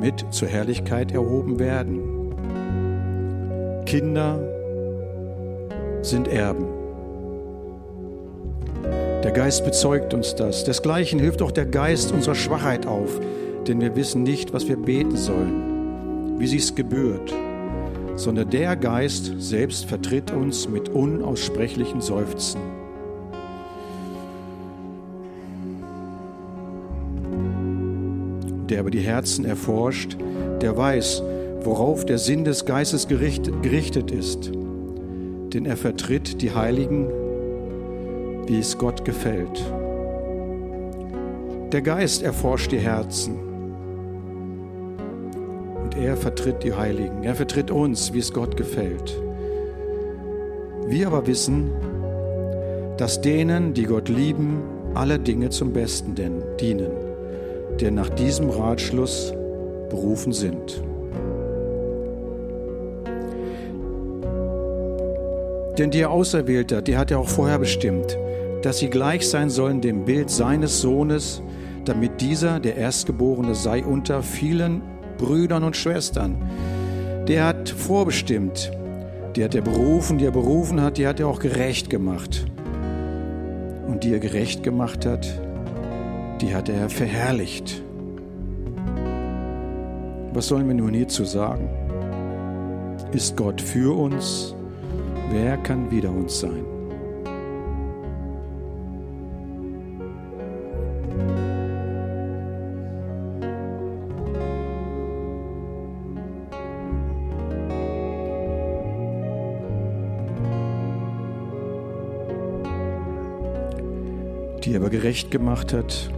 mit 0.00 0.24
zur 0.30 0.48
Herrlichkeit 0.48 1.12
erhoben 1.12 1.58
werden. 1.58 2.00
Kinder 3.86 4.40
sind 6.02 6.28
Erben. 6.28 6.66
Der 9.22 9.32
Geist 9.32 9.64
bezeugt 9.64 10.12
uns 10.12 10.34
das. 10.34 10.64
Desgleichen 10.64 11.18
hilft 11.18 11.40
auch 11.40 11.50
der 11.50 11.66
Geist 11.66 12.12
unserer 12.12 12.34
Schwachheit 12.34 12.86
auf, 12.86 13.20
denn 13.66 13.80
wir 13.80 13.96
wissen 13.96 14.22
nicht, 14.22 14.52
was 14.52 14.68
wir 14.68 14.76
beten 14.76 15.16
sollen, 15.16 16.38
wie 16.38 16.46
sich's 16.46 16.74
gebührt, 16.74 17.34
sondern 18.16 18.50
der 18.50 18.76
Geist 18.76 19.32
selbst 19.38 19.86
vertritt 19.86 20.30
uns 20.30 20.68
mit 20.68 20.90
unaussprechlichen 20.90 22.02
Seufzen. 22.02 22.83
Der 28.68 28.80
aber 28.80 28.90
die 28.90 29.00
Herzen 29.00 29.44
erforscht, 29.44 30.16
der 30.60 30.76
weiß, 30.76 31.22
worauf 31.60 32.04
der 32.04 32.18
Sinn 32.18 32.44
des 32.44 32.64
Geistes 32.64 33.08
gerichtet 33.08 34.10
ist, 34.10 34.50
denn 34.52 35.66
er 35.66 35.76
vertritt 35.76 36.42
die 36.42 36.54
Heiligen 36.54 37.08
wie 38.48 38.58
es 38.58 38.76
Gott 38.78 39.04
gefällt. 39.04 39.64
Der 41.72 41.82
Geist 41.82 42.22
erforscht 42.22 42.72
die 42.72 42.78
Herzen 42.78 43.34
und 45.82 45.96
er 45.96 46.16
vertritt 46.16 46.62
die 46.62 46.74
Heiligen. 46.74 47.24
Er 47.24 47.34
vertritt 47.34 47.70
uns, 47.70 48.12
wie 48.12 48.18
es 48.18 48.32
Gott 48.32 48.56
gefällt. 48.56 49.20
Wir 50.86 51.06
aber 51.06 51.26
wissen, 51.26 51.70
dass 52.96 53.20
denen, 53.20 53.74
die 53.74 53.84
Gott 53.84 54.08
lieben, 54.08 54.62
alle 54.94 55.18
Dinge 55.18 55.50
zum 55.50 55.72
Besten 55.72 56.14
dienen, 56.60 56.92
der 57.80 57.90
nach 57.90 58.08
diesem 58.08 58.50
Ratschluss 58.50 59.32
berufen 59.90 60.32
sind. 60.32 60.82
Denn 65.78 65.90
der 65.90 66.10
Auserwählte, 66.10 66.82
der 66.82 66.98
hat 66.98 67.10
er 67.10 67.18
auch 67.18 67.28
vorher 67.28 67.58
bestimmt, 67.58 68.16
dass 68.62 68.78
sie 68.78 68.88
gleich 68.88 69.28
sein 69.28 69.50
sollen 69.50 69.80
dem 69.80 70.04
Bild 70.04 70.30
seines 70.30 70.80
Sohnes, 70.80 71.42
damit 71.84 72.20
dieser, 72.20 72.60
der 72.60 72.76
Erstgeborene, 72.76 73.54
sei 73.54 73.84
unter 73.84 74.22
vielen 74.22 74.82
Brüdern 75.18 75.64
und 75.64 75.76
Schwestern. 75.76 76.36
Der 77.26 77.44
hat 77.44 77.68
vorbestimmt, 77.68 78.70
die 79.34 79.42
hat 79.42 79.54
er 79.54 79.62
berufen, 79.62 80.18
die 80.18 80.26
er 80.26 80.30
berufen 80.30 80.80
hat, 80.80 80.96
die 80.96 81.06
hat 81.06 81.18
er 81.18 81.26
auch 81.26 81.40
gerecht 81.40 81.90
gemacht. 81.90 82.46
Und 83.88 84.04
die 84.04 84.12
er 84.12 84.20
gerecht 84.20 84.62
gemacht 84.62 85.04
hat, 85.04 85.26
die 86.40 86.54
hat 86.54 86.68
er 86.68 86.88
verherrlicht. 86.88 87.82
Was 90.32 90.48
sollen 90.48 90.66
wir 90.66 90.74
nun 90.74 90.94
hierzu 90.94 91.24
sagen? 91.24 91.68
Ist 93.12 93.36
Gott 93.36 93.60
für 93.60 93.96
uns? 93.96 94.54
Wer 95.30 95.56
kann 95.58 95.90
wider 95.90 96.10
uns 96.10 96.40
sein? 96.40 96.64
die 114.64 114.72
er 114.72 114.80
aber 114.80 114.88
gerecht 114.88 115.30
gemacht 115.30 115.74
hat, 115.74 116.10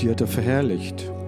die 0.00 0.10
hat 0.10 0.20
er 0.20 0.26
verherrlicht. 0.26 1.19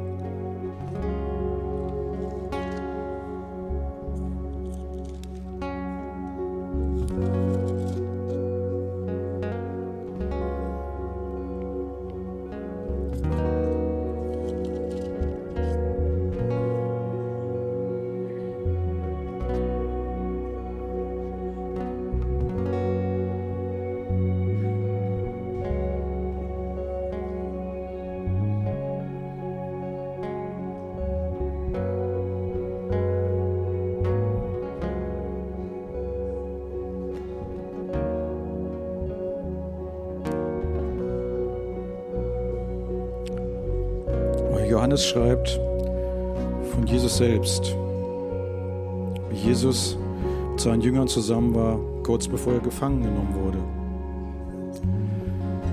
Johannes 45.02 45.06
schreibt 45.06 45.60
von 46.72 46.86
Jesus 46.86 47.16
selbst, 47.16 47.76
wie 49.30 49.36
Jesus 49.36 49.96
mit 50.50 50.60
seinen 50.60 50.80
Jüngern 50.80 51.08
zusammen 51.08 51.54
war, 51.54 51.78
kurz 52.02 52.28
bevor 52.28 52.54
er 52.54 52.60
gefangen 52.60 53.02
genommen 53.02 53.34
wurde. 53.34 53.58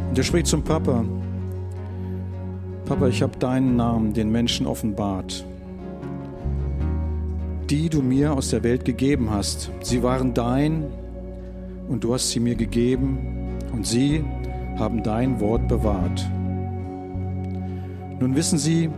Und 0.09 0.17
er 0.17 0.23
spricht 0.23 0.47
zum 0.47 0.63
Papa, 0.63 1.03
Papa, 2.85 3.07
ich 3.07 3.21
habe 3.21 3.37
deinen 3.37 3.75
Namen 3.75 4.13
den 4.13 4.31
Menschen 4.31 4.65
offenbart, 4.65 5.45
die 7.69 7.89
du 7.89 8.01
mir 8.01 8.33
aus 8.33 8.49
der 8.49 8.63
Welt 8.63 8.83
gegeben 8.83 9.29
hast. 9.29 9.69
Sie 9.81 10.01
waren 10.01 10.33
dein 10.33 10.85
und 11.87 12.03
du 12.03 12.13
hast 12.13 12.29
sie 12.31 12.39
mir 12.39 12.55
gegeben 12.55 13.57
und 13.73 13.85
sie 13.85 14.23
haben 14.77 15.03
dein 15.03 15.39
Wort 15.39 15.67
bewahrt. 15.67 16.27
Nun 18.19 18.35
wissen 18.35 18.57
sie, 18.57 18.89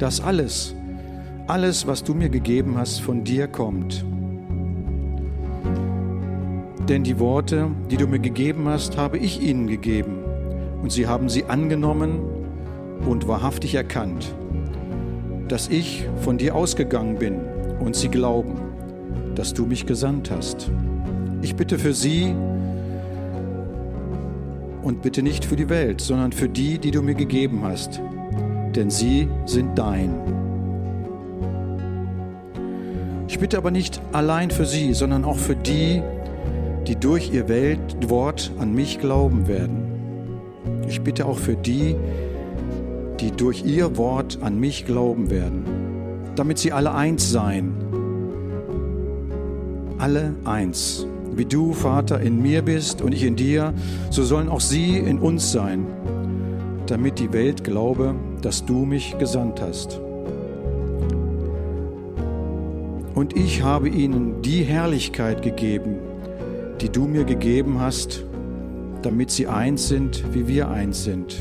dass 0.00 0.20
alles, 0.20 0.74
alles, 1.46 1.86
was 1.86 2.02
du 2.02 2.14
mir 2.14 2.30
gegeben 2.30 2.76
hast, 2.78 3.00
von 3.00 3.22
dir 3.22 3.46
kommt. 3.46 4.04
Denn 6.88 7.04
die 7.04 7.18
Worte, 7.18 7.70
die 7.90 7.98
du 7.98 8.06
mir 8.06 8.18
gegeben 8.18 8.66
hast, 8.66 8.96
habe 8.96 9.18
ich 9.18 9.42
ihnen 9.42 9.66
gegeben. 9.66 10.24
Und 10.82 10.90
sie 10.90 11.06
haben 11.06 11.28
sie 11.28 11.44
angenommen 11.44 12.18
und 13.06 13.28
wahrhaftig 13.28 13.74
erkannt, 13.74 14.34
dass 15.48 15.68
ich 15.68 16.08
von 16.22 16.38
dir 16.38 16.54
ausgegangen 16.54 17.16
bin 17.16 17.38
und 17.78 17.94
sie 17.94 18.08
glauben, 18.08 18.54
dass 19.34 19.52
du 19.52 19.66
mich 19.66 19.84
gesandt 19.84 20.30
hast. 20.30 20.70
Ich 21.42 21.56
bitte 21.56 21.78
für 21.78 21.92
sie 21.92 22.34
und 24.82 25.02
bitte 25.02 25.22
nicht 25.22 25.44
für 25.44 25.56
die 25.56 25.68
Welt, 25.68 26.00
sondern 26.00 26.32
für 26.32 26.48
die, 26.48 26.78
die 26.78 26.90
du 26.90 27.02
mir 27.02 27.14
gegeben 27.14 27.60
hast, 27.64 28.00
denn 28.76 28.90
sie 28.90 29.28
sind 29.46 29.78
dein. 29.78 30.14
Ich 33.28 33.38
bitte 33.38 33.58
aber 33.58 33.70
nicht 33.70 34.00
allein 34.12 34.50
für 34.50 34.64
sie, 34.64 34.92
sondern 34.92 35.24
auch 35.24 35.38
für 35.38 35.56
die, 35.56 36.02
die 36.86 36.96
durch 36.96 37.32
ihr 37.32 37.48
Wort 38.08 38.50
an 38.58 38.74
mich 38.74 38.98
glauben 38.98 39.46
werden. 39.46 39.90
Ich 40.88 41.00
bitte 41.02 41.26
auch 41.26 41.38
für 41.38 41.54
die, 41.54 41.94
die 43.20 43.30
durch 43.30 43.64
ihr 43.64 43.96
Wort 43.96 44.38
an 44.40 44.58
mich 44.58 44.86
glauben 44.86 45.30
werden, 45.30 45.64
damit 46.34 46.58
sie 46.58 46.72
alle 46.72 46.92
eins 46.92 47.30
seien. 47.30 47.74
Alle 49.98 50.34
eins, 50.44 51.06
Wie 51.32 51.44
du, 51.44 51.72
Vater, 51.72 52.20
in 52.20 52.42
mir 52.42 52.62
bist 52.62 53.02
und 53.02 53.12
ich 53.12 53.22
in 53.22 53.36
dir, 53.36 53.72
so 54.10 54.24
sollen 54.24 54.48
auch 54.48 54.60
sie 54.60 54.96
in 54.96 55.20
uns 55.20 55.52
sein, 55.52 55.86
damit 56.90 57.20
die 57.20 57.32
Welt 57.32 57.62
glaube, 57.62 58.14
dass 58.42 58.64
du 58.64 58.84
mich 58.84 59.16
gesandt 59.18 59.60
hast. 59.60 60.00
Und 63.14 63.36
ich 63.36 63.62
habe 63.62 63.88
ihnen 63.88 64.42
die 64.42 64.62
Herrlichkeit 64.62 65.42
gegeben, 65.42 65.96
die 66.80 66.88
du 66.88 67.06
mir 67.06 67.24
gegeben 67.24 67.80
hast, 67.80 68.24
damit 69.02 69.30
sie 69.30 69.46
eins 69.46 69.88
sind, 69.88 70.24
wie 70.34 70.48
wir 70.48 70.68
eins 70.68 71.04
sind. 71.04 71.40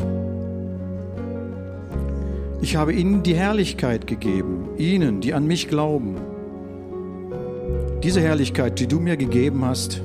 Ich 2.61 2.75
habe 2.75 2.93
ihnen 2.93 3.23
die 3.23 3.35
Herrlichkeit 3.35 4.05
gegeben, 4.05 4.69
ihnen, 4.77 5.21
die 5.21 5.33
an 5.33 5.47
mich 5.47 5.67
glauben. 5.67 6.17
Diese 8.03 8.21
Herrlichkeit, 8.21 8.79
die 8.79 8.87
du 8.87 8.99
mir 8.99 9.17
gegeben 9.17 9.65
hast, 9.65 10.01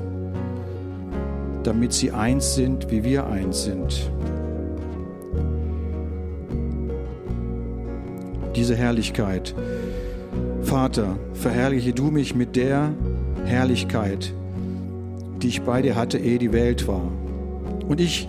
damit 1.65 1.93
sie 1.93 2.13
eins 2.13 2.55
sind, 2.55 2.91
wie 2.91 3.05
wir 3.05 3.27
eins 3.27 3.65
sind. 3.65 4.11
Diese 8.57 8.77
Herrlichkeit, 8.77 9.55
Vater, 10.63 11.17
verherrliche 11.33 11.93
du 11.93 12.11
mich 12.11 12.35
mit 12.35 12.57
der 12.57 12.93
Herrlichkeit, 13.45 14.33
die 15.43 15.49
ich 15.49 15.63
bei 15.63 15.83
dir 15.83 15.97
hatte, 15.97 16.19
ehe 16.19 16.39
die 16.39 16.53
Welt 16.53 16.87
war. 16.89 17.11
Und 17.89 18.01
ich 18.01 18.29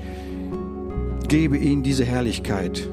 gebe 1.27 1.57
ihnen 1.57 1.83
diese 1.83 2.05
Herrlichkeit, 2.05 2.87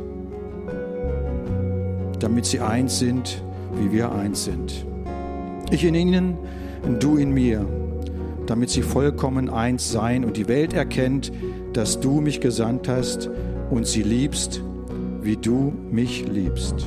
damit 2.20 2.46
sie 2.46 2.60
eins 2.60 2.98
sind, 2.98 3.42
wie 3.76 3.92
wir 3.92 4.12
eins 4.12 4.44
sind. 4.44 4.86
Ich 5.70 5.84
in 5.84 5.94
ihnen 5.94 6.36
und 6.82 7.02
du 7.02 7.16
in 7.16 7.32
mir, 7.32 7.66
damit 8.46 8.70
sie 8.70 8.82
vollkommen 8.82 9.48
eins 9.48 9.90
sein 9.90 10.24
und 10.24 10.36
die 10.36 10.48
Welt 10.48 10.72
erkennt, 10.74 11.32
dass 11.72 11.98
du 11.98 12.20
mich 12.20 12.40
gesandt 12.40 12.88
hast 12.88 13.30
und 13.70 13.86
sie 13.86 14.02
liebst, 14.02 14.62
wie 15.22 15.36
du 15.36 15.72
mich 15.90 16.28
liebst. 16.28 16.86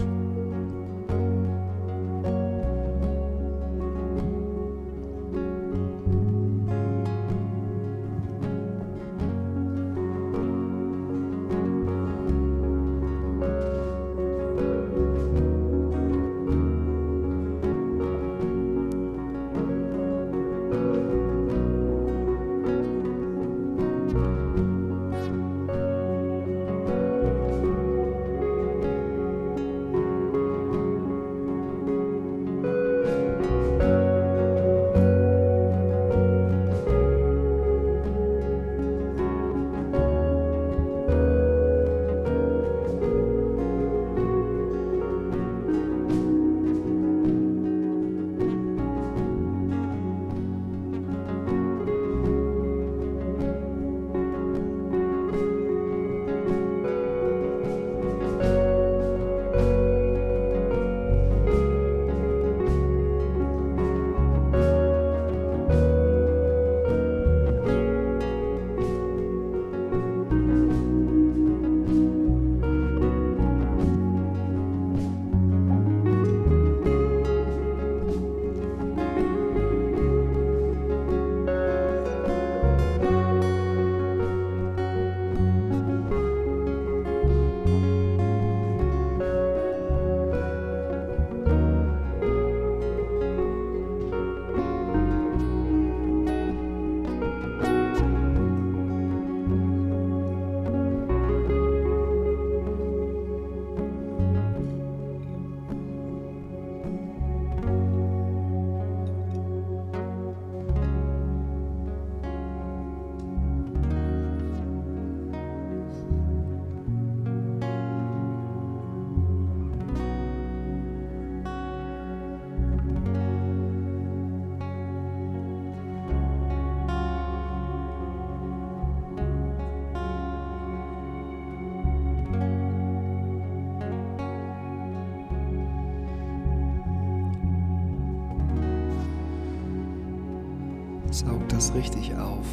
Das 141.66 141.74
richtig 141.74 142.14
auf. 142.16 142.46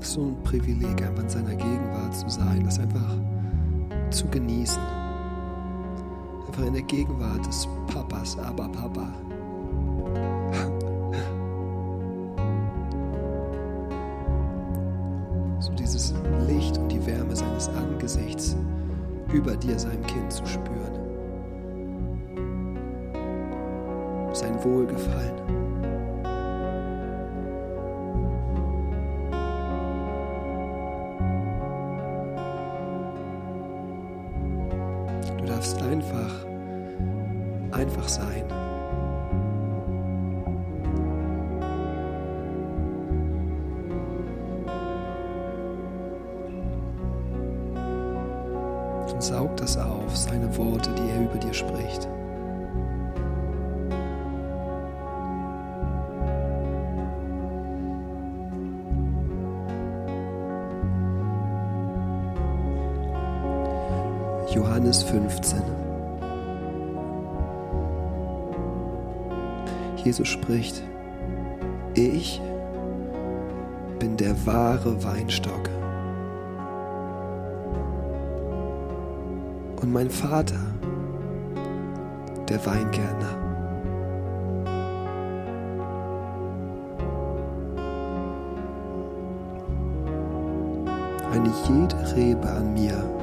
Es 0.00 0.06
ist 0.06 0.12
so 0.12 0.20
ein 0.20 0.36
Privileg, 0.44 1.02
einfach 1.02 1.24
in 1.24 1.28
seiner 1.28 1.56
Gegenwart 1.56 2.14
zu 2.14 2.28
sein, 2.28 2.62
das 2.62 2.78
einfach 2.78 3.16
zu 4.10 4.28
genießen. 4.28 4.80
Einfach 6.46 6.66
in 6.66 6.74
der 6.74 6.82
Gegenwart 6.82 7.44
des 7.44 7.66
Papas, 7.92 8.38
aber 8.38 8.68
Papa. 8.68 9.08
Wohlgefallen. 24.66 25.65
Johannes 64.86 65.02
15. 65.02 65.62
Jesus 70.04 70.28
spricht, 70.28 70.80
ich 71.94 72.40
bin 73.98 74.16
der 74.16 74.36
wahre 74.46 75.02
Weinstock. 75.02 75.68
Und 79.82 79.92
mein 79.92 80.08
Vater, 80.08 80.60
der 82.48 82.64
Weingärtner. 82.64 83.34
Eine 91.32 91.50
jede 91.68 92.16
Rebe 92.16 92.48
an 92.48 92.72
mir 92.74 93.15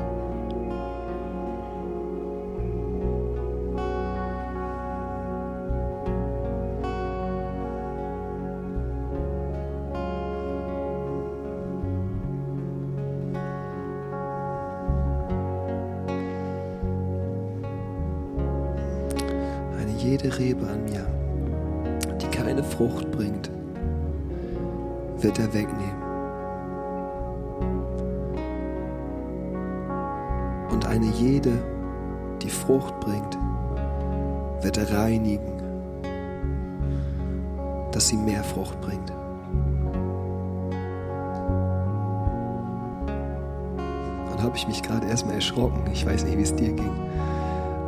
jede 20.24 20.40
Rebe 20.40 20.68
an 20.68 20.84
mir, 20.86 21.06
die 22.22 22.28
keine 22.28 22.64
Frucht 22.64 23.12
bringt, 23.12 23.52
wird 25.18 25.40
er 25.40 25.54
wegnehmen. 25.54 26.04
Und 30.72 30.86
eine 30.88 31.08
jede, 31.18 31.52
die 32.42 32.50
Frucht 32.50 33.00
bringt, 33.02 33.38
wird 34.62 34.78
er 34.78 34.98
reinigen, 34.98 35.62
dass 37.92 38.08
sie 38.08 38.18
mehr 38.18 38.44
Frucht 38.44 38.80
bringt. 38.82 39.12
Und 44.32 44.42
habe 44.42 44.56
ich 44.56 44.68
mich 44.68 44.82
gerade 44.82 45.08
erstmal 45.08 45.36
erschrocken. 45.36 45.84
Ich 45.92 46.06
weiß 46.06 46.24
nicht, 46.26 46.38
wie 46.38 46.44
es 46.44 46.56
dir 46.56 46.72
ging. 46.72 46.92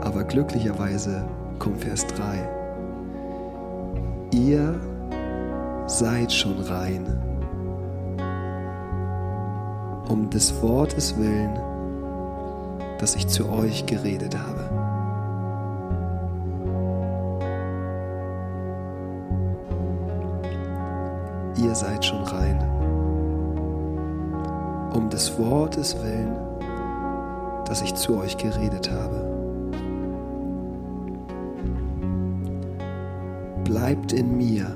Aber 0.02 0.24
glücklicherweise 0.24 1.26
kommt 1.60 1.84
Vers 1.84 2.06
3. 2.08 2.50
Ihr 4.32 4.80
seid 5.88 6.32
schon 6.32 6.60
rein, 6.62 7.06
um 10.10 10.30
des 10.30 10.62
Wortes 10.62 11.18
willen, 11.18 11.58
das 13.00 13.16
ich 13.16 13.28
zu 13.28 13.50
euch 13.50 13.86
geredet 13.86 14.38
habe. 14.38 14.70
Ihr 21.58 21.76
seid 21.76 22.04
schon 22.04 22.24
rein, 22.24 22.60
um 24.94 25.10
des 25.10 25.38
Wortes 25.40 25.96
willen, 26.04 26.36
das 27.66 27.82
ich 27.82 27.94
zu 27.96 28.18
euch 28.18 28.38
geredet 28.38 28.92
habe. 28.92 29.35
Bleibt 33.86 34.14
in 34.14 34.36
mir 34.36 34.76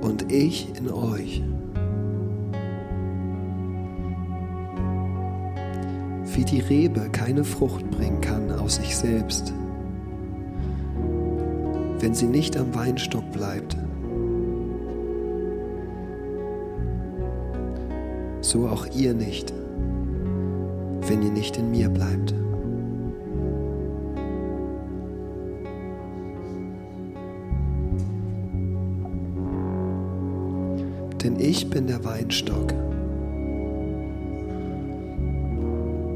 und 0.00 0.32
ich 0.32 0.66
in 0.78 0.90
euch. 0.90 1.42
Wie 6.34 6.44
die 6.46 6.60
Rebe 6.60 7.10
keine 7.12 7.44
Frucht 7.44 7.90
bringen 7.90 8.22
kann 8.22 8.50
aus 8.50 8.76
sich 8.76 8.96
selbst, 8.96 9.52
wenn 11.98 12.14
sie 12.14 12.28
nicht 12.28 12.56
am 12.56 12.74
Weinstock 12.74 13.30
bleibt, 13.30 13.76
so 18.40 18.68
auch 18.68 18.86
ihr 18.96 19.12
nicht, 19.12 19.52
wenn 21.02 21.20
ihr 21.20 21.30
nicht 21.30 21.58
in 21.58 21.70
mir 21.70 21.90
bleibt. 21.90 22.34
Ich 31.56 31.70
bin 31.70 31.86
der 31.86 32.04
Weinstock 32.04 32.72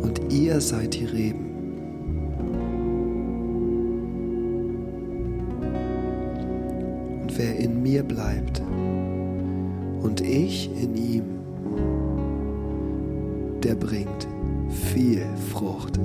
und 0.03 0.21
ihr 0.33 0.61
seid 0.61 0.95
die 0.95 1.05
Reben. 1.05 1.47
Und 7.23 7.39
wer 7.39 7.57
in 7.57 7.81
mir 7.85 8.03
bleibt 8.03 8.61
und 10.03 10.21
ich 10.21 10.69
in 10.83 10.97
ihm, 10.97 11.25
der 13.63 13.77
bringt 13.77 14.27
viel 14.69 15.25
Frucht. 15.53 16.01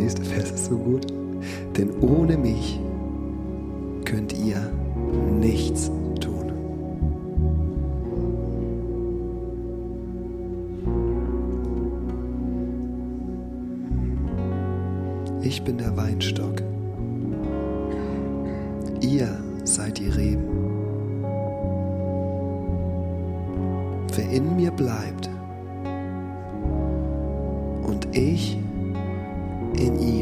Nächste 0.00 0.24
Vers 0.24 0.50
ist 0.50 0.66
so 0.66 0.76
gut. 0.76 1.06
Denn 1.76 1.90
ohne 2.00 2.36
mich 2.36 2.80
könnt 4.04 4.32
ihr 4.32 4.72
nichts 5.38 5.90
tun. 6.20 6.52
Ich 15.42 15.62
bin 15.62 15.78
der 15.78 15.96
Weinstock. 15.96 16.62
Ihr 19.00 19.28
seid 19.64 19.98
die 19.98 20.08
Reben. 20.08 20.48
Wer 24.14 24.30
in 24.30 24.56
mir 24.56 24.70
bleibt 24.70 25.30
und 27.86 28.16
ich 28.16 28.58
in 29.80 30.19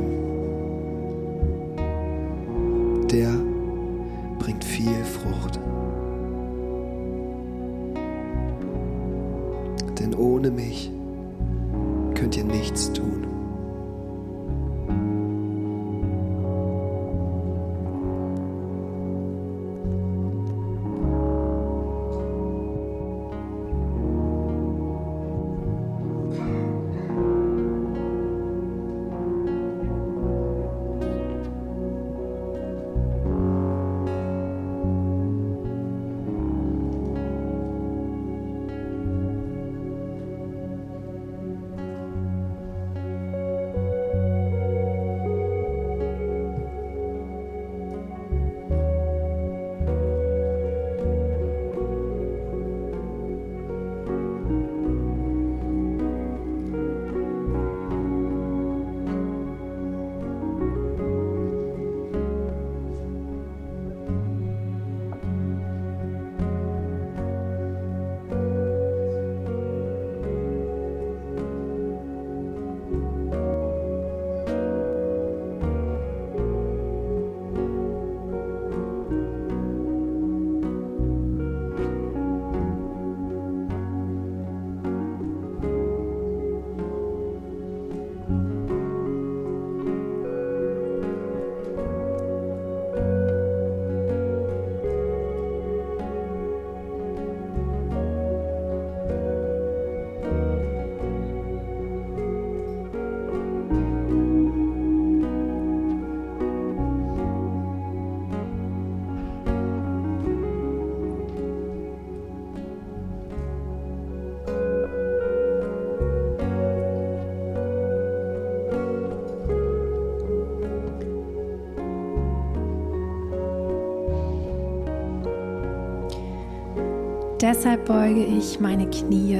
Deshalb 127.41 127.85
beuge 127.85 128.25
ich 128.25 128.59
meine 128.59 128.91
Knie 128.91 129.39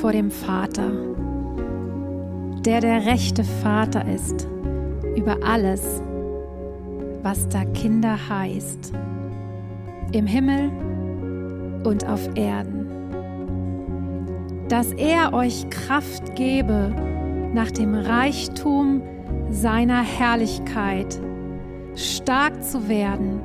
vor 0.00 0.12
dem 0.12 0.30
Vater, 0.30 0.88
der 2.64 2.80
der 2.80 3.06
rechte 3.06 3.42
Vater 3.42 4.06
ist 4.06 4.46
über 5.16 5.36
alles, 5.42 6.00
was 7.24 7.48
da 7.48 7.64
Kinder 7.64 8.16
heißt, 8.28 8.92
im 10.12 10.28
Himmel 10.28 10.70
und 11.82 12.06
auf 12.06 12.20
Erden, 12.36 12.86
dass 14.68 14.92
er 14.92 15.32
euch 15.32 15.68
Kraft 15.70 16.36
gebe 16.36 16.94
nach 17.52 17.72
dem 17.72 17.96
Reichtum 17.96 19.02
seiner 19.50 20.02
Herrlichkeit, 20.02 21.20
stark 21.96 22.62
zu 22.62 22.88
werden 22.88 23.40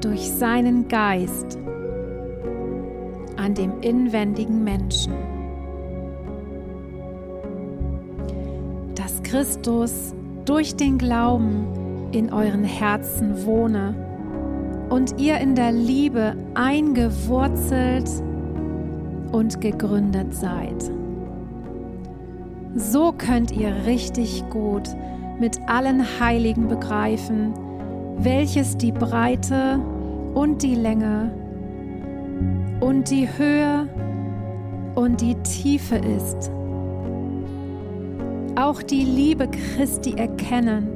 durch 0.00 0.30
seinen 0.30 0.86
Geist 0.86 1.58
an 3.42 3.54
dem 3.54 3.80
inwendigen 3.80 4.62
Menschen. 4.62 5.12
Dass 8.94 9.22
Christus 9.24 10.14
durch 10.44 10.76
den 10.76 10.96
Glauben 10.96 12.10
in 12.12 12.32
euren 12.32 12.62
Herzen 12.62 13.44
wohne 13.44 13.94
und 14.90 15.20
ihr 15.20 15.38
in 15.38 15.56
der 15.56 15.72
Liebe 15.72 16.36
eingewurzelt 16.54 18.08
und 19.32 19.60
gegründet 19.60 20.34
seid. 20.34 20.92
So 22.76 23.12
könnt 23.12 23.50
ihr 23.50 23.74
richtig 23.86 24.44
gut 24.50 24.88
mit 25.40 25.58
allen 25.66 26.20
Heiligen 26.20 26.68
begreifen, 26.68 27.54
welches 28.18 28.76
die 28.76 28.92
Breite 28.92 29.80
und 30.34 30.62
die 30.62 30.74
Länge 30.74 31.41
und 32.82 33.10
die 33.10 33.28
Höhe 33.38 33.86
und 34.96 35.20
die 35.20 35.36
Tiefe 35.36 35.96
ist. 35.96 36.50
Auch 38.56 38.82
die 38.82 39.04
Liebe 39.04 39.48
Christi 39.48 40.14
erkennen, 40.16 40.88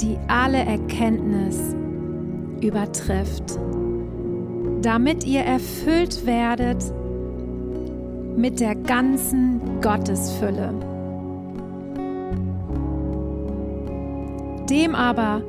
die 0.00 0.18
alle 0.26 0.58
Erkenntnis 0.58 1.76
übertrifft, 2.60 3.56
damit 4.82 5.24
ihr 5.24 5.42
erfüllt 5.42 6.26
werdet 6.26 6.82
mit 8.36 8.58
der 8.58 8.74
ganzen 8.74 9.80
Gottesfülle. 9.80 10.74
Dem 14.68 14.96
aber, 14.96 15.42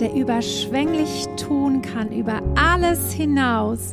der 0.00 0.14
überschwänglich 0.14 1.28
tun 1.36 1.82
kann 1.82 2.10
über 2.12 2.40
alles 2.56 3.12
hinaus, 3.12 3.92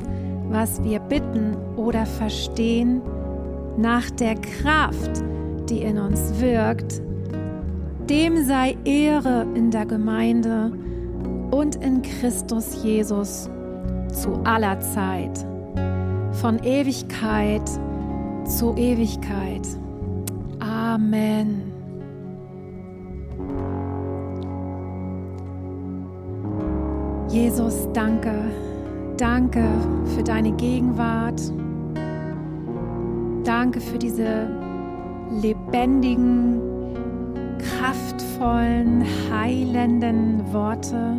was 0.49 0.83
wir 0.83 0.99
bitten 0.99 1.55
oder 1.75 2.05
verstehen, 2.05 3.01
nach 3.77 4.09
der 4.11 4.35
Kraft, 4.35 5.23
die 5.69 5.83
in 5.83 5.97
uns 5.97 6.39
wirkt, 6.41 7.01
dem 8.09 8.43
sei 8.43 8.75
Ehre 8.83 9.45
in 9.53 9.71
der 9.71 9.85
Gemeinde 9.85 10.71
und 11.51 11.75
in 11.77 12.01
Christus 12.01 12.83
Jesus 12.83 13.49
zu 14.11 14.41
aller 14.43 14.79
Zeit, 14.79 15.45
von 16.31 16.59
Ewigkeit 16.63 17.69
zu 18.45 18.75
Ewigkeit. 18.75 19.67
Amen. 20.59 21.71
Jesus, 27.29 27.87
danke 27.93 28.33
Danke 29.19 29.67
für 30.15 30.23
deine 30.23 30.53
Gegenwart. 30.53 31.41
Danke 33.43 33.81
für 33.81 33.97
diese 33.97 34.47
lebendigen, 35.41 36.61
kraftvollen, 37.57 39.03
heilenden 39.29 40.41
Worte. 40.53 41.17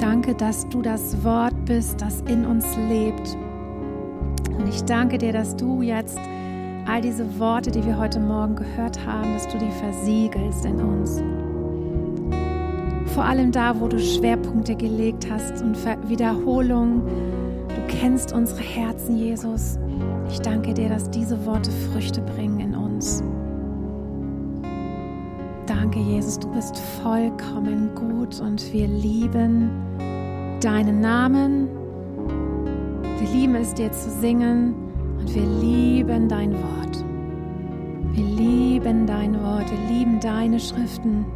Danke, 0.00 0.34
dass 0.34 0.68
du 0.70 0.82
das 0.82 1.22
Wort 1.22 1.54
bist, 1.66 2.02
das 2.02 2.20
in 2.22 2.44
uns 2.44 2.66
lebt. 2.88 3.36
Und 4.58 4.68
ich 4.68 4.82
danke 4.82 5.18
dir, 5.18 5.32
dass 5.32 5.54
du 5.54 5.82
jetzt 5.82 6.18
all 6.88 7.00
diese 7.00 7.38
Worte, 7.38 7.70
die 7.70 7.86
wir 7.86 7.96
heute 7.96 8.18
Morgen 8.18 8.56
gehört 8.56 9.06
haben, 9.06 9.34
dass 9.34 9.46
du 9.46 9.56
die 9.56 9.70
versiegelst 9.70 10.64
in 10.64 10.80
uns. 10.80 11.22
Vor 13.20 13.28
allem 13.28 13.52
da, 13.52 13.78
wo 13.78 13.86
du 13.86 13.98
Schwerpunkte 13.98 14.74
gelegt 14.74 15.30
hast 15.30 15.60
und 15.60 15.76
Wiederholung. 16.08 17.02
Du 17.68 17.86
kennst 17.86 18.32
unsere 18.32 18.62
Herzen, 18.62 19.14
Jesus. 19.14 19.78
Ich 20.30 20.40
danke 20.40 20.72
dir, 20.72 20.88
dass 20.88 21.10
diese 21.10 21.44
Worte 21.44 21.70
Früchte 21.70 22.22
bringen 22.22 22.60
in 22.60 22.74
uns. 22.74 23.22
Danke, 25.66 25.98
Jesus, 25.98 26.38
du 26.38 26.50
bist 26.52 26.78
vollkommen 27.02 27.94
gut 27.94 28.40
und 28.40 28.72
wir 28.72 28.88
lieben 28.88 29.68
deinen 30.62 31.02
Namen. 31.02 31.68
Wir 33.18 33.28
lieben 33.34 33.54
es, 33.56 33.74
dir 33.74 33.92
zu 33.92 34.08
singen 34.08 34.74
und 35.18 35.34
wir 35.34 35.44
lieben 35.60 36.26
dein 36.26 36.54
Wort. 36.54 37.04
Wir 38.14 38.24
lieben 38.24 39.06
dein 39.06 39.34
Wort, 39.42 39.70
wir 39.70 39.94
lieben 39.94 40.20
deine 40.20 40.58
Schriften 40.58 41.26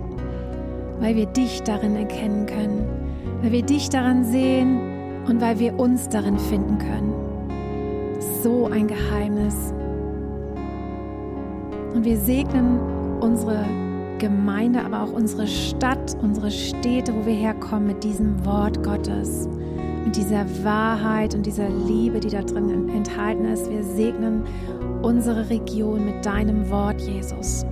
weil 1.00 1.16
wir 1.16 1.26
dich 1.26 1.62
darin 1.62 1.96
erkennen 1.96 2.46
können, 2.46 2.86
weil 3.42 3.52
wir 3.52 3.62
dich 3.62 3.88
daran 3.88 4.24
sehen 4.24 4.78
und 5.26 5.40
weil 5.40 5.58
wir 5.58 5.78
uns 5.78 6.08
darin 6.08 6.38
finden 6.38 6.78
können. 6.78 7.12
So 8.42 8.66
ein 8.66 8.86
Geheimnis. 8.86 9.72
Und 11.94 12.04
wir 12.04 12.18
segnen 12.18 12.78
unsere 13.20 13.64
Gemeinde, 14.18 14.82
aber 14.84 15.02
auch 15.02 15.12
unsere 15.12 15.46
Stadt, 15.46 16.16
unsere 16.22 16.50
Städte, 16.50 17.14
wo 17.14 17.26
wir 17.26 17.34
herkommen, 17.34 17.86
mit 17.86 18.04
diesem 18.04 18.44
Wort 18.44 18.82
Gottes, 18.82 19.48
mit 20.04 20.16
dieser 20.16 20.44
Wahrheit 20.62 21.34
und 21.34 21.46
dieser 21.46 21.68
Liebe, 21.68 22.20
die 22.20 22.28
da 22.28 22.42
drin 22.42 22.88
enthalten 22.90 23.44
ist. 23.46 23.70
Wir 23.70 23.82
segnen 23.82 24.44
unsere 25.02 25.50
Region 25.50 26.04
mit 26.04 26.24
deinem 26.24 26.70
Wort, 26.70 27.00
Jesus. 27.00 27.64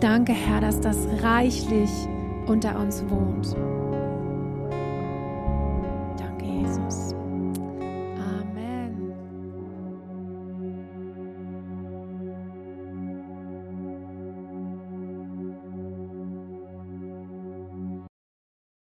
Danke, 0.00 0.32
Herr, 0.32 0.60
dass 0.60 0.80
das 0.80 0.96
reichlich 1.22 1.90
unter 2.46 2.78
uns 2.78 3.02
wohnt. 3.08 3.56